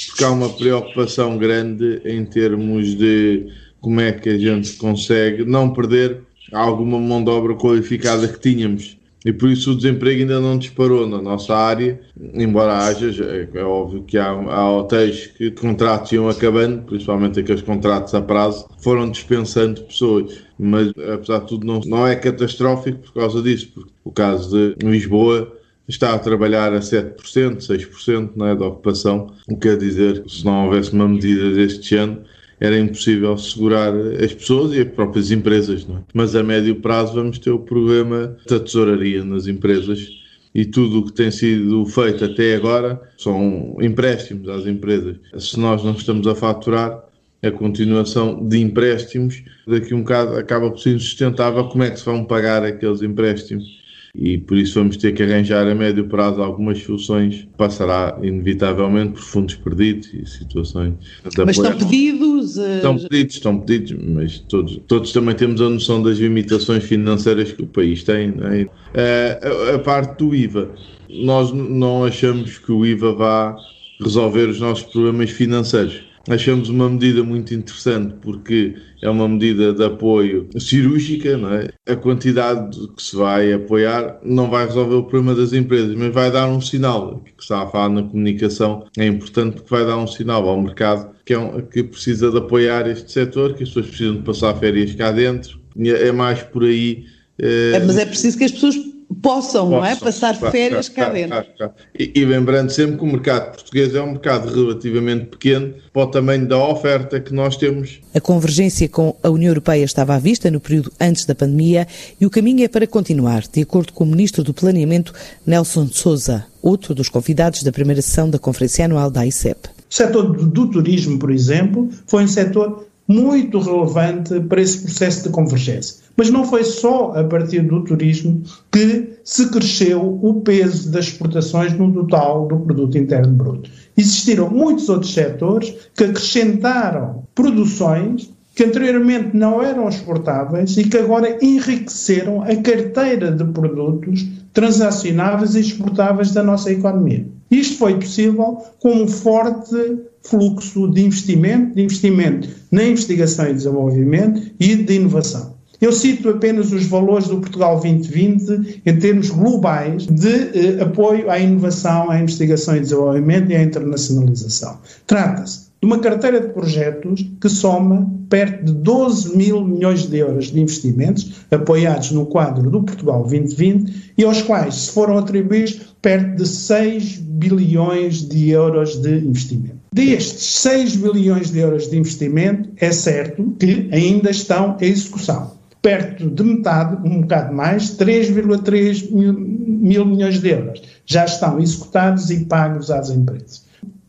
porque 0.08 0.24
há 0.24 0.32
uma 0.32 0.50
preocupação 0.50 1.38
grande 1.38 2.02
em 2.06 2.26
termos 2.26 2.96
de 2.96 3.48
como 3.80 4.00
é 4.02 4.12
que 4.12 4.30
a 4.30 4.38
gente 4.38 4.74
consegue 4.78 5.44
não 5.44 5.72
perder 5.72 6.22
alguma 6.52 7.00
mão 7.00 7.24
de 7.24 7.30
obra 7.30 7.56
qualificada 7.56 8.28
que 8.28 8.40
tínhamos. 8.40 8.98
E 9.26 9.32
por 9.32 9.50
isso 9.50 9.72
o 9.72 9.76
desemprego 9.76 10.22
ainda 10.22 10.40
não 10.42 10.58
disparou 10.58 11.08
na 11.08 11.22
nossa 11.22 11.56
área, 11.56 12.00
embora 12.34 12.78
haja, 12.78 13.08
é 13.54 13.64
óbvio 13.64 14.04
que 14.04 14.18
há, 14.18 14.30
há 14.30 14.70
hotéis 14.70 15.28
que 15.28 15.50
contratos 15.52 16.12
iam 16.12 16.28
acabando, 16.28 16.82
principalmente 16.84 17.40
aqueles 17.40 17.62
contratos 17.62 18.14
a 18.14 18.22
prazo, 18.22 18.68
foram 18.80 19.10
dispensando 19.10 19.82
pessoas. 19.82 20.43
Mas 20.58 20.90
apesar 20.90 21.40
de 21.40 21.48
tudo, 21.48 21.66
não, 21.66 21.80
não 21.82 22.08
é 22.08 22.16
catastrófico 22.16 23.00
por 23.00 23.14
causa 23.14 23.42
disso, 23.42 23.72
porque 23.74 23.92
o 24.04 24.12
caso 24.12 24.76
de 24.76 24.86
Lisboa 24.86 25.52
está 25.88 26.14
a 26.14 26.20
trabalhar 26.20 26.74
a 26.74 26.80
7%, 26.80 27.16
6% 27.58 28.32
não 28.36 28.48
é, 28.48 28.56
da 28.56 28.68
ocupação, 28.68 29.34
o 29.48 29.56
que 29.56 29.68
quer 29.68 29.78
dizer 29.78 30.24
que 30.24 30.32
se 30.32 30.46
não 30.46 30.66
houvesse 30.66 30.94
uma 30.94 31.08
medida 31.08 31.52
deste 31.52 31.96
ano, 31.96 32.24
era 32.60 32.80
impossível 32.80 33.38
segurar 33.38 33.94
as 33.94 34.34
pessoas 34.34 34.74
e 34.74 34.80
as 34.80 34.88
próprias 34.88 35.32
empresas. 35.32 35.86
Não 35.86 35.98
é? 35.98 36.00
Mas 36.14 36.36
a 36.36 36.44
médio 36.44 36.76
prazo 36.76 37.14
vamos 37.14 37.38
ter 37.38 37.52
o 37.52 37.60
problema 37.60 38.38
da 38.48 38.60
tesouraria 38.60 39.24
nas 39.24 39.48
empresas 39.48 40.08
e 40.56 40.64
tudo 40.66 41.00
o 41.00 41.06
que 41.06 41.12
tem 41.12 41.32
sido 41.32 41.86
feito 41.86 42.24
até 42.24 42.56
agora 42.56 43.02
são 43.18 43.76
empréstimos 43.82 44.48
às 44.50 44.66
empresas. 44.66 45.18
Se 45.38 45.60
nós 45.60 45.84
não 45.84 45.94
estamos 45.94 46.28
a 46.28 46.36
faturar, 46.36 47.04
a 47.44 47.52
continuação 47.52 48.48
de 48.48 48.60
empréstimos, 48.60 49.44
daqui 49.68 49.94
um 49.94 50.00
bocado 50.00 50.38
acaba 50.38 50.70
por 50.70 50.80
ser 50.80 50.96
insustentável 50.96 51.66
como 51.66 51.84
é 51.84 51.92
que 51.92 52.00
se 52.00 52.06
vão 52.06 52.24
pagar 52.24 52.64
aqueles 52.64 53.02
empréstimos 53.02 53.84
e 54.16 54.38
por 54.38 54.58
isso 54.58 54.76
vamos 54.76 54.96
ter 54.96 55.12
que 55.14 55.24
arranjar 55.24 55.68
a 55.68 55.74
médio 55.74 56.06
prazo 56.06 56.42
algumas 56.42 56.78
soluções. 56.84 57.48
Passará 57.58 58.16
inevitavelmente 58.22 59.14
por 59.14 59.22
fundos 59.22 59.56
perdidos 59.56 60.14
e 60.14 60.24
situações. 60.26 60.94
Mas 61.24 61.58
estão 61.58 61.76
pedidos? 61.76 62.58
Uh... 62.58 62.76
Estão 62.76 62.98
pedidos, 62.98 63.36
estão 63.36 63.60
pedidos, 63.60 64.06
mas 64.08 64.40
todos, 64.40 64.80
todos 64.88 65.12
também 65.12 65.34
temos 65.34 65.60
a 65.62 65.70
noção 65.70 66.04
das 66.04 66.20
limitações 66.20 66.84
financeiras 66.84 67.52
que 67.52 67.64
o 67.64 67.68
país 67.68 68.04
tem. 68.04 68.36
É? 68.44 68.64
Uh, 68.64 69.72
a, 69.72 69.76
a 69.76 69.80
parte 69.80 70.20
do 70.20 70.36
IVA, 70.36 70.70
nós 71.10 71.52
não 71.52 72.06
achamos 72.06 72.60
que 72.60 72.72
o 72.72 72.86
IVA 72.86 73.14
vá 73.14 73.56
resolver 74.00 74.48
os 74.48 74.60
nossos 74.60 74.84
problemas 74.92 75.32
financeiros 75.32 76.13
achamos 76.30 76.70
uma 76.70 76.90
medida 76.90 77.24
muito 77.24 77.54
interessante 77.54 78.16
porque 78.22 78.76
é 79.02 79.10
uma 79.10 79.28
medida 79.28 79.74
de 79.74 79.84
apoio 79.84 80.48
cirúrgica, 80.58 81.38
não 81.38 81.54
é? 81.54 81.70
A 81.88 81.96
quantidade 81.96 82.78
que 82.96 83.04
se 83.04 83.16
vai 83.16 83.52
apoiar 83.52 84.20
não 84.24 84.50
vai 84.50 84.66
resolver 84.66 84.96
o 84.96 85.04
problema 85.04 85.36
das 85.36 85.52
empresas, 85.52 85.96
mas 85.96 86.14
vai 86.14 86.32
dar 86.32 86.48
um 86.48 86.62
sinal, 86.62 87.22
que 87.36 87.44
está 87.44 87.64
a 87.64 87.68
falar 87.68 87.90
na 87.90 88.04
comunicação, 88.04 88.86
é 88.98 89.06
importante 89.06 89.56
porque 89.56 89.70
vai 89.70 89.86
dar 89.86 89.98
um 89.98 90.08
sinal 90.08 90.48
ao 90.48 90.62
mercado 90.62 91.14
que, 91.26 91.34
é 91.34 91.40
um, 91.40 91.62
que 91.62 91.84
precisa 91.84 92.32
de 92.32 92.38
apoiar 92.38 92.88
este 92.88 93.12
setor, 93.12 93.54
que 93.56 93.64
as 93.64 93.70
pessoas 93.70 93.88
precisam 93.88 94.16
de 94.16 94.22
passar 94.22 94.56
férias 94.56 94.94
cá 94.96 95.12
dentro, 95.12 95.60
é 95.78 96.12
mais 96.12 96.42
por 96.42 96.64
aí. 96.64 97.06
É, 97.38 97.80
mas 97.80 97.98
é 97.98 98.06
preciso 98.06 98.38
que 98.38 98.44
as 98.44 98.52
pessoas 98.52 98.76
possam, 99.14 99.70
possam 99.70 99.70
não 99.70 99.86
é? 99.86 99.96
Passar 99.96 100.38
claro, 100.38 100.52
férias 100.52 100.90
claro, 100.90 101.12
cá 101.12 101.18
dentro. 101.18 101.46
Claro, 101.58 101.74
e, 101.98 102.12
e, 102.16 102.26
lembrando 102.26 102.70
sempre 102.70 102.98
que 102.98 103.04
o 103.04 103.08
mercado 103.08 103.52
português 103.52 103.94
é 103.96 104.02
um 104.02 104.12
mercado 104.12 104.54
relativamente 104.54 105.26
pequeno 105.26 105.74
para 105.92 106.04
o 106.04 106.08
tamanho 106.08 106.48
da 106.48 106.58
oferta 106.58 107.20
que 107.20 107.34
nós 107.34 107.56
temos. 107.58 108.00
A 108.14 108.20
convergência 108.20 108.88
com 108.90 109.16
a 109.22 109.30
União 109.30 109.50
Europeia 109.50 109.84
estava 109.84 110.16
à 110.16 110.20
vista 110.20 110.50
no 110.50 110.60
período 110.60 110.92
antes 111.00 111.26
da 111.26 111.36
pandemia 111.36 111.88
e 112.20 112.26
o 112.26 112.30
caminho 112.30 112.64
é 112.64 112.68
para 112.68 112.88
continuar, 112.88 113.44
de 113.52 113.62
acordo 113.62 113.94
com 113.94 114.04
o 114.04 114.08
Ministro 114.08 114.44
do 114.44 114.54
Planeamento, 114.54 115.14
Nelson 115.46 115.88
Souza, 115.88 116.46
outro 116.62 116.96
dos 116.96 117.10
convidados 117.10 117.64
da 117.64 117.72
primeira 117.72 118.02
sessão 118.02 118.30
da 118.30 118.40
Conferência 118.40 118.86
Anual 118.86 119.12
da 119.12 119.26
ICEP. 119.26 119.68
O 119.68 119.96
setor 119.96 120.36
do 120.48 120.72
turismo, 120.72 121.20
por 121.20 121.30
exemplo, 121.30 121.90
foi 122.08 122.24
um 122.24 122.28
setor 122.28 122.88
muito 123.08 123.60
relevante 123.60 124.40
para 124.42 124.62
esse 124.62 124.80
processo 124.80 125.24
de 125.24 125.30
convergência. 125.30 126.04
Mas 126.16 126.30
não 126.30 126.46
foi 126.46 126.64
só 126.64 127.14
a 127.16 127.24
partir 127.24 127.62
do 127.62 127.84
turismo 127.84 128.44
que 128.72 129.14
se 129.24 129.50
cresceu 129.50 130.20
o 130.22 130.42
peso 130.42 130.92
das 130.92 131.06
exportações 131.06 131.74
no 131.74 131.92
total 131.92 132.48
do 132.48 132.60
produto 132.60 132.98
interno 132.98 133.34
bruto. 133.34 133.70
Existiram 133.98 134.50
muitos 134.50 134.90
outros 134.90 135.14
setores 135.14 135.74
que 135.96 136.04
acrescentaram 136.04 137.24
produções 137.36 138.32
que 138.56 138.64
anteriormente 138.64 139.36
não 139.36 139.62
eram 139.64 139.90
exportáveis 139.90 140.78
e 140.78 140.84
que 140.84 140.98
agora 140.98 141.38
enriqueceram 141.42 142.44
a 142.44 142.56
carteira 142.58 143.32
de 143.32 143.44
produtos 143.46 144.28
transacionáveis 144.54 145.56
e 145.56 145.62
exportáveis 145.62 146.32
da 146.32 146.44
nossa 146.44 146.72
economia. 146.72 147.26
Isto 147.54 147.78
foi 147.78 148.00
possível 148.00 148.64
com 148.80 149.04
um 149.04 149.08
forte 149.08 149.76
fluxo 150.24 150.88
de 150.88 151.04
investimento, 151.04 151.76
de 151.76 151.84
investimento 151.84 152.50
na 152.72 152.84
investigação 152.84 153.48
e 153.48 153.54
desenvolvimento 153.54 154.42
e 154.60 154.76
de 154.76 154.94
inovação. 154.94 155.54
Eu 155.80 155.92
cito 155.92 156.30
apenas 156.30 156.72
os 156.72 156.86
valores 156.86 157.28
do 157.28 157.40
Portugal 157.40 157.80
2020 157.80 158.82
em 158.86 158.98
termos 158.98 159.30
globais 159.30 160.08
de 160.08 160.30
eh, 160.30 160.82
apoio 160.82 161.30
à 161.30 161.38
inovação, 161.38 162.10
à 162.10 162.20
investigação 162.20 162.78
e 162.78 162.80
desenvolvimento 162.80 163.52
e 163.52 163.56
à 163.56 163.62
internacionalização. 163.62 164.80
Trata-se 165.06 165.63
de 165.84 165.86
uma 165.86 166.00
carteira 166.00 166.40
de 166.40 166.54
projetos 166.54 167.30
que 167.42 167.50
soma 167.50 168.10
perto 168.30 168.64
de 168.64 168.72
12 168.72 169.36
mil 169.36 169.66
milhões 169.66 170.08
de 170.08 170.18
euros 170.18 170.50
de 170.50 170.62
investimentos 170.62 171.42
apoiados 171.52 172.12
no 172.12 172.26
quadro 172.26 172.72
do 172.72 172.82
Portugal 172.82 173.20
2020 173.24 174.14
e 174.18 174.24
aos 174.24 174.42
quais 174.42 174.76
se 174.76 174.92
foram 174.94 175.18
atribuídos 175.18 175.94
perto 176.02 176.38
de 176.38 176.48
6 176.48 177.18
bilhões 177.18 178.26
de 178.26 178.52
euros 178.52 178.96
de 178.96 179.10
investimento. 179.10 179.76
Destes 179.92 180.62
6 180.62 180.96
bilhões 180.96 181.52
de 181.52 181.60
euros 181.60 181.90
de 181.90 181.98
investimento, 181.98 182.70
é 182.78 182.94
certo 182.94 183.54
que 183.60 183.90
ainda 183.92 184.32
estão 184.32 184.78
em 184.80 184.86
execução. 184.86 185.52
Perto 185.82 186.30
de 186.30 186.44
metade, 186.44 186.96
um 187.06 187.20
bocado 187.20 187.54
mais, 187.54 187.98
3,3 187.98 189.12
mil, 189.12 189.34
mil 189.34 190.06
milhões 190.06 190.40
de 190.40 190.48
euros 190.48 190.82
já 191.06 191.26
estão 191.26 191.60
executados 191.60 192.30
e 192.32 192.46
pagos 192.46 192.90
às 192.90 193.10
empresas. 193.10 193.63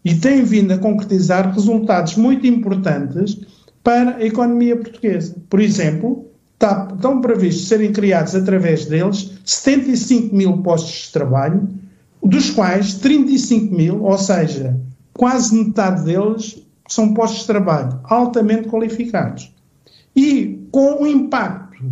E 0.04 0.14
têm 0.14 0.44
vindo 0.44 0.72
a 0.72 0.78
concretizar 0.78 1.52
resultados 1.52 2.16
muito 2.16 2.46
importantes 2.46 3.40
para 3.82 4.16
a 4.16 4.24
economia 4.24 4.76
portuguesa. 4.76 5.36
Por 5.48 5.60
exemplo, 5.60 6.26
está, 6.54 6.88
estão 6.94 7.20
previstos 7.20 7.68
serem 7.68 7.92
criados 7.92 8.34
através 8.34 8.86
deles 8.86 9.32
75 9.44 10.34
mil 10.34 10.58
postos 10.58 11.06
de 11.06 11.12
trabalho, 11.12 11.68
dos 12.22 12.50
quais 12.50 12.94
35 12.94 13.74
mil, 13.74 14.02
ou 14.02 14.18
seja, 14.18 14.78
quase 15.12 15.54
metade 15.54 16.04
deles 16.04 16.62
são 16.88 17.14
postos 17.14 17.40
de 17.40 17.46
trabalho 17.46 18.00
altamente 18.04 18.68
qualificados. 18.68 19.52
E 20.16 20.66
com 20.70 21.02
um 21.02 21.06
impacto 21.06 21.84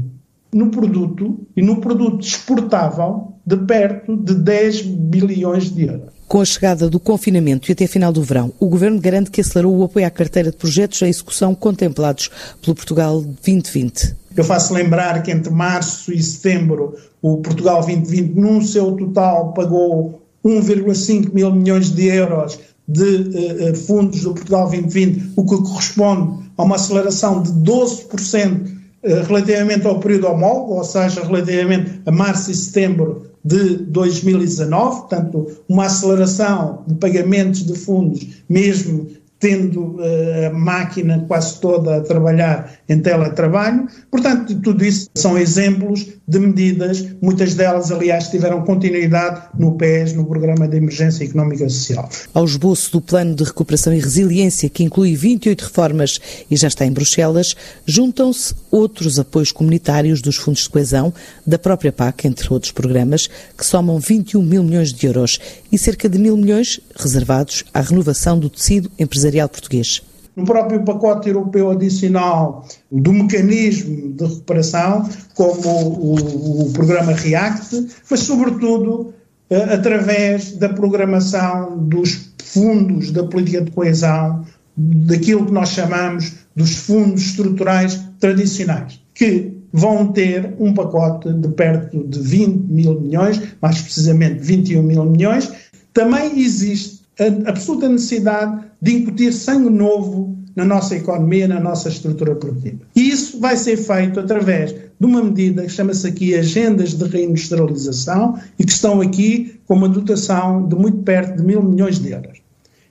no 0.52 0.70
produto 0.70 1.40
e 1.56 1.62
no 1.62 1.80
produto 1.80 2.24
exportável 2.24 3.32
de 3.44 3.56
perto 3.58 4.16
de 4.16 4.34
10 4.34 4.82
bilhões 4.82 5.70
de 5.70 5.86
euros. 5.86 6.11
Com 6.32 6.40
a 6.40 6.46
chegada 6.46 6.88
do 6.88 6.98
confinamento 6.98 7.70
e 7.70 7.72
até 7.72 7.86
final 7.86 8.10
do 8.10 8.22
verão, 8.22 8.54
o 8.58 8.66
Governo 8.66 8.98
garante 8.98 9.30
que 9.30 9.42
acelerou 9.42 9.76
o 9.76 9.84
apoio 9.84 10.06
à 10.06 10.10
carteira 10.10 10.50
de 10.50 10.56
projetos 10.56 11.02
em 11.02 11.08
execução 11.10 11.54
contemplados 11.54 12.30
pelo 12.62 12.74
Portugal 12.74 13.20
2020. 13.20 14.16
Eu 14.34 14.42
faço 14.42 14.72
lembrar 14.72 15.22
que 15.22 15.30
entre 15.30 15.52
março 15.52 16.10
e 16.10 16.22
setembro 16.22 16.96
o 17.20 17.36
Portugal 17.36 17.84
2020, 17.84 18.34
num 18.34 18.62
seu 18.62 18.92
total, 18.92 19.52
pagou 19.52 20.22
1,5 20.42 21.34
mil 21.34 21.52
milhões 21.52 21.90
de 21.90 22.06
euros 22.06 22.58
de 22.88 23.02
uh, 23.02 23.76
fundos 23.76 24.22
do 24.22 24.32
Portugal 24.32 24.70
2020, 24.70 25.32
o 25.36 25.44
que 25.44 25.56
corresponde 25.58 26.48
a 26.56 26.62
uma 26.62 26.76
aceleração 26.76 27.42
de 27.42 27.50
12% 27.52 28.68
uh, 28.68 29.26
relativamente 29.28 29.86
ao 29.86 30.00
período 30.00 30.28
homólogo, 30.28 30.76
ou 30.76 30.84
seja, 30.84 31.22
relativamente 31.22 32.00
a 32.06 32.10
março 32.10 32.50
e 32.50 32.54
setembro 32.54 33.31
de 33.44 33.76
2019, 33.76 35.00
portanto, 35.00 35.46
uma 35.68 35.86
aceleração 35.86 36.84
de 36.86 36.94
pagamentos 36.94 37.66
de 37.66 37.76
fundos, 37.76 38.26
mesmo 38.48 39.08
tendo 39.40 39.96
uh, 39.96 40.46
a 40.46 40.54
máquina 40.56 41.24
quase 41.26 41.58
toda 41.60 41.96
a 41.96 42.00
trabalhar 42.00 42.72
em 42.88 43.00
teletrabalho. 43.00 43.86
Portanto, 44.10 44.54
tudo 44.60 44.84
isso 44.84 45.08
são 45.14 45.38
exemplos 45.38 46.06
de 46.26 46.38
medidas, 46.38 47.06
muitas 47.20 47.54
delas, 47.54 47.90
aliás, 47.90 48.28
tiveram 48.28 48.62
continuidade 48.62 49.42
no 49.58 49.76
PES, 49.76 50.14
no 50.14 50.24
Programa 50.24 50.66
de 50.66 50.76
Emergência 50.76 51.24
Económica 51.24 51.64
e 51.64 51.70
Social. 51.70 52.08
Ao 52.32 52.44
esboço 52.44 52.92
do 52.92 53.00
Plano 53.00 53.34
de 53.34 53.44
Recuperação 53.44 53.92
e 53.92 53.98
Resiliência, 53.98 54.68
que 54.68 54.82
inclui 54.82 55.14
28 55.14 55.62
reformas 55.62 56.20
e 56.50 56.56
já 56.56 56.68
está 56.68 56.86
em 56.86 56.92
Bruxelas, 56.92 57.54
juntam-se 57.84 58.54
outros 58.70 59.18
apoios 59.18 59.52
comunitários 59.52 60.20
dos 60.20 60.36
fundos 60.36 60.62
de 60.62 60.70
coesão, 60.70 61.12
da 61.46 61.58
própria 61.58 61.92
PAC, 61.92 62.26
entre 62.26 62.52
outros 62.52 62.72
programas, 62.72 63.28
que 63.56 63.66
somam 63.66 63.98
21 63.98 64.42
mil 64.42 64.62
milhões 64.62 64.92
de 64.92 65.06
euros 65.06 65.38
e 65.70 65.78
cerca 65.78 66.08
de 66.08 66.18
mil 66.18 66.36
milhões 66.36 66.80
reservados 66.96 67.64
à 67.74 67.80
renovação 67.80 68.38
do 68.38 68.48
tecido 68.48 68.90
empresarial 68.98 69.48
português. 69.48 70.02
No 70.34 70.44
próprio 70.44 70.82
pacote 70.82 71.28
europeu 71.28 71.70
adicional 71.70 72.66
do 72.90 73.12
mecanismo 73.12 74.12
de 74.12 74.24
recuperação, 74.24 75.08
como 75.34 75.68
o, 75.68 76.62
o 76.62 76.72
programa 76.72 77.12
REACT, 77.12 77.86
mas, 78.10 78.20
sobretudo, 78.20 79.12
eh, 79.50 79.74
através 79.74 80.52
da 80.52 80.70
programação 80.70 81.76
dos 81.78 82.32
fundos 82.42 83.10
da 83.10 83.24
política 83.24 83.60
de 83.60 83.70
coesão, 83.70 84.44
daquilo 84.74 85.44
que 85.44 85.52
nós 85.52 85.68
chamamos 85.70 86.32
dos 86.56 86.76
fundos 86.76 87.22
estruturais 87.22 88.00
tradicionais, 88.18 88.98
que 89.14 89.52
vão 89.72 90.12
ter 90.12 90.54
um 90.58 90.72
pacote 90.74 91.32
de 91.32 91.48
perto 91.48 92.02
de 92.06 92.18
20 92.18 92.56
mil 92.70 93.00
milhões, 93.00 93.40
mais 93.60 93.80
precisamente 93.80 94.40
21 94.40 94.82
mil 94.82 95.04
milhões. 95.04 95.50
Também 95.92 96.40
existe 96.40 97.02
a 97.18 97.50
absoluta 97.50 97.88
necessidade 97.88 98.71
de 98.82 98.96
incutir 98.96 99.32
sangue 99.32 99.70
novo 99.70 100.36
na 100.56 100.64
nossa 100.64 100.96
economia, 100.96 101.46
na 101.46 101.60
nossa 101.60 101.88
estrutura 101.88 102.34
produtiva. 102.34 102.80
E 102.96 103.08
isso 103.08 103.38
vai 103.38 103.56
ser 103.56 103.76
feito 103.76 104.18
através 104.18 104.72
de 104.72 105.06
uma 105.06 105.22
medida 105.22 105.62
que 105.62 105.70
chama-se 105.70 106.06
aqui 106.06 106.34
Agendas 106.34 106.92
de 106.92 107.04
Reindustrialização 107.04 108.38
e 108.58 108.64
que 108.64 108.72
estão 108.72 109.00
aqui 109.00 109.60
com 109.66 109.74
uma 109.74 109.88
dotação 109.88 110.66
de 110.68 110.74
muito 110.74 110.98
perto 110.98 111.36
de 111.36 111.44
mil 111.44 111.62
milhões 111.62 112.00
de 112.00 112.10
euros. 112.10 112.42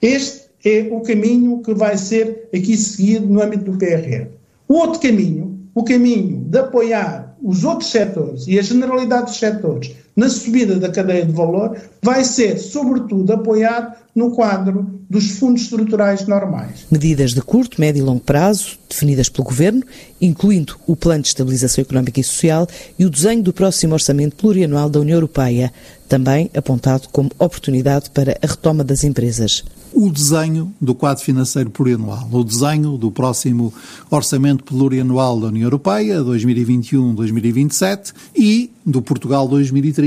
Este 0.02 0.46
é 0.64 0.88
o 0.92 1.02
caminho 1.02 1.62
que 1.62 1.74
vai 1.74 1.98
ser 1.98 2.50
aqui 2.56 2.76
seguido 2.78 3.28
no 3.28 3.42
âmbito 3.42 3.70
do 3.70 3.78
PRR. 3.78 4.28
O 4.68 4.76
outro 4.76 5.02
caminho, 5.02 5.60
o 5.76 5.84
caminho 5.84 6.46
de 6.48 6.58
apoiar 6.58 7.36
os 7.44 7.64
outros 7.64 7.92
setores 7.92 8.48
e 8.48 8.58
a 8.58 8.62
generalidade 8.62 9.26
dos 9.26 9.38
setores 9.38 9.92
na 10.16 10.30
subida 10.30 10.78
da 10.78 10.90
cadeia 10.90 11.26
de 11.26 11.32
valor, 11.32 11.78
vai 12.02 12.24
ser, 12.24 12.58
sobretudo, 12.58 13.32
apoiado 13.32 13.96
no 14.16 14.32
quadro 14.32 15.00
dos 15.10 15.32
fundos 15.32 15.64
estruturais 15.64 16.28
normais. 16.28 16.86
Medidas 16.92 17.34
de 17.34 17.42
curto, 17.42 17.80
médio 17.80 18.02
e 18.02 18.04
longo 18.04 18.20
prazo, 18.20 18.78
definidas 18.90 19.30
pelo 19.30 19.46
Governo, 19.46 19.84
incluindo 20.20 20.76
o 20.86 20.96
Plano 20.96 21.22
de 21.22 21.30
Estabilização 21.30 21.82
Económica 21.82 22.20
e 22.20 22.24
Social 22.24 22.68
e 23.00 23.06
o 23.06 23.10
desenho 23.10 23.42
do 23.42 23.54
próximo 23.54 23.94
Orçamento 23.94 24.36
Plurianual 24.36 24.90
da 24.90 25.00
União 25.00 25.16
Europeia, 25.16 25.72
também 26.08 26.50
apontado 26.56 27.08
como 27.10 27.32
oportunidade 27.40 28.10
para 28.10 28.38
a 28.42 28.48
retoma 28.48 28.84
das 28.84 29.04
empresas 29.04 29.64
o 29.94 30.10
desenho 30.10 30.74
do 30.80 30.96
quadro 30.96 31.24
financeiro 31.24 31.70
plurianual, 31.70 32.28
o 32.32 32.44
desenho 32.44 32.98
do 32.98 33.12
próximo 33.12 33.74
orçamento 34.10 34.64
plurianual 34.64 35.40
da 35.40 35.48
União 35.48 35.66
Europeia, 35.66 36.22
2021-2027, 36.22 38.14
e 38.36 38.72
do 38.86 39.02
Portugal 39.02 39.48
2030, 39.48 40.01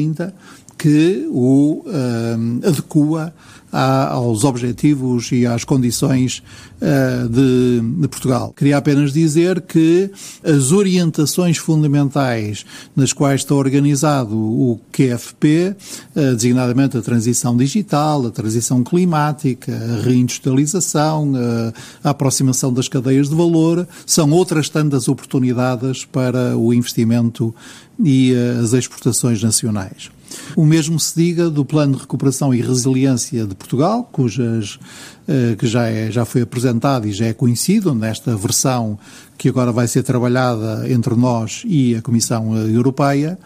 que 0.78 1.26
o 1.30 1.84
uh, 1.86 2.68
adequa 2.68 3.32
à, 3.75 4.12
aos 4.12 4.45
objetivos 4.45 5.33
e 5.33 5.45
às 5.45 5.64
condições 5.64 6.40
uh, 6.81 7.28
de, 7.28 7.81
de, 8.02 8.07
Portugal. 8.07 8.54
Queria 8.57 8.76
apenas 8.76 9.12
dizer 9.12 9.61
que 9.62 10.09
as 10.45 10.71
orientações 10.71 11.57
fundamentais 11.57 12.64
nas 12.95 13.12
quais 13.12 13.40
está 13.40 13.52
organizado 13.57 14.37
o 14.37 14.81
QFP, 14.93 15.75
uh, 15.75 16.21
eh, 16.21 16.35
designadamente 16.35 16.97
a 16.97 17.02
transição 17.02 17.57
digital, 17.57 18.25
a 18.26 18.31
transição 18.31 18.85
climática, 18.85 19.73
a 19.73 20.02
reindustrialização, 20.02 21.33
uh, 21.33 21.75
a 22.04 22.11
aproximação 22.11 22.73
das 22.73 22.87
cadeias 22.87 23.28
de 23.28 23.35
valor, 23.35 23.88
são 24.07 24.31
outras 24.31 24.69
tantas 24.69 25.09
oportunidades 25.09 26.04
para 26.04 26.57
o 26.57 26.73
investimento 26.73 27.52
e 27.99 28.33
as 28.62 28.73
exportações 28.73 29.43
nacionais. 29.43 30.11
O 30.57 30.64
mesmo 30.64 30.99
se 30.99 31.14
diga 31.14 31.50
do 31.50 31.64
Plano 31.64 31.95
de 31.95 32.00
Recuperação 32.00 32.55
e 32.55 32.61
Resiliência 32.61 33.47
de 33.47 33.55
Portugal, 33.55 34.09
cujas, 34.11 34.79
eh, 35.26 35.57
que 35.59 35.67
já, 35.67 35.87
é, 35.87 36.11
já 36.11 36.25
foi 36.25 36.43
apresentado 36.43 37.07
e 37.07 37.12
já 37.12 37.26
é 37.26 37.33
conhecido 37.33 37.95
nesta 37.95 38.37
versão 38.37 38.99
que 39.37 39.49
agora 39.49 39.73
vai 39.73 39.87
ser 39.87 40.03
trabalhada 40.03 40.91
entre 40.91 41.14
nós 41.14 41.62
e 41.67 41.97
a 41.97 42.03
Comissão 42.03 42.57
Europeia, 42.57 43.38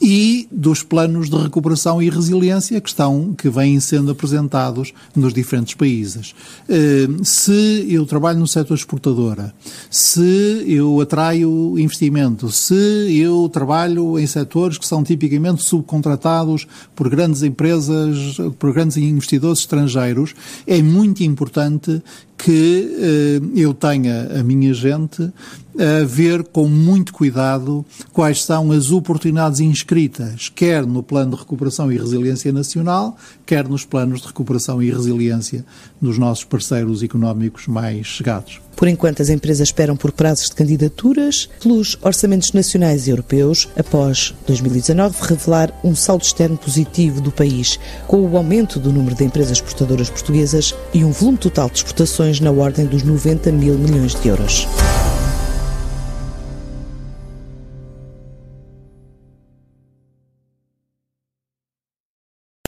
e 0.00 0.48
dos 0.50 0.82
planos 0.82 1.30
de 1.30 1.36
recuperação 1.36 2.02
e 2.02 2.10
resiliência 2.10 2.80
que 2.80 2.88
estão, 2.88 3.32
que 3.32 3.48
vêm 3.48 3.78
sendo 3.80 4.10
apresentados 4.10 4.92
nos 5.14 5.32
diferentes 5.32 5.74
países. 5.74 6.34
Eh, 6.68 7.08
se 7.22 7.86
eu 7.88 8.04
trabalho 8.04 8.40
no 8.40 8.46
setor 8.46 8.74
exportadora, 8.74 9.54
se 9.88 10.64
eu 10.66 11.00
atraio 11.00 11.78
investimento, 11.78 12.50
se 12.50 12.74
eu 13.16 13.48
trabalho 13.48 14.18
em 14.18 14.26
setores 14.26 14.78
que 14.78 14.86
são 14.86 15.02
tipicamente 15.02 15.62
subcontratados 15.62 16.66
por 16.94 17.08
grandes 17.08 17.42
empresas, 17.42 18.36
por 18.58 18.72
grandes 18.72 18.96
investidores 18.96 19.60
estrangeiros, 19.60 20.34
é 20.66 20.82
muito 20.82 21.22
importante 21.22 22.02
que 22.36 22.96
eh, 22.98 23.40
eu 23.54 23.72
tenha 23.72 24.40
a 24.40 24.42
minha 24.42 24.74
gente 24.74 25.32
a 25.78 26.04
ver 26.04 26.44
com 26.44 26.68
muito 26.68 27.12
cuidado 27.12 27.84
quais 28.12 28.44
são 28.44 28.70
as 28.72 28.90
oportunidades 28.90 29.60
inscritas, 29.60 30.48
quer 30.48 30.86
no 30.86 31.02
Plano 31.02 31.32
de 31.32 31.38
Recuperação 31.38 31.90
e 31.90 31.98
Resiliência 31.98 32.52
Nacional, 32.52 33.16
quer 33.44 33.68
nos 33.68 33.84
planos 33.84 34.20
de 34.20 34.28
recuperação 34.28 34.82
e 34.82 34.90
resiliência 34.90 35.64
dos 36.00 36.18
nossos 36.18 36.44
parceiros 36.44 37.02
económicos 37.02 37.66
mais 37.66 38.06
chegados. 38.06 38.60
Por 38.76 38.88
enquanto, 38.88 39.22
as 39.22 39.28
empresas 39.28 39.68
esperam 39.68 39.96
por 39.96 40.10
prazos 40.10 40.48
de 40.50 40.56
candidaturas 40.56 41.48
pelos 41.62 41.96
orçamentos 42.02 42.52
nacionais 42.52 43.06
e 43.06 43.10
europeus, 43.10 43.68
após 43.78 44.34
2019 44.46 45.16
revelar 45.20 45.72
um 45.84 45.94
saldo 45.94 46.24
externo 46.24 46.56
positivo 46.56 47.20
do 47.20 47.30
país, 47.30 47.78
com 48.06 48.20
o 48.26 48.36
aumento 48.36 48.80
do 48.80 48.92
número 48.92 49.14
de 49.14 49.24
empresas 49.24 49.58
exportadoras 49.58 50.10
portuguesas 50.10 50.74
e 50.92 51.04
um 51.04 51.12
volume 51.12 51.38
total 51.38 51.68
de 51.68 51.76
exportações 51.76 52.40
na 52.40 52.50
ordem 52.50 52.86
dos 52.86 53.02
90 53.02 53.52
mil 53.52 53.78
milhões 53.78 54.14
de 54.20 54.28
euros. 54.28 54.66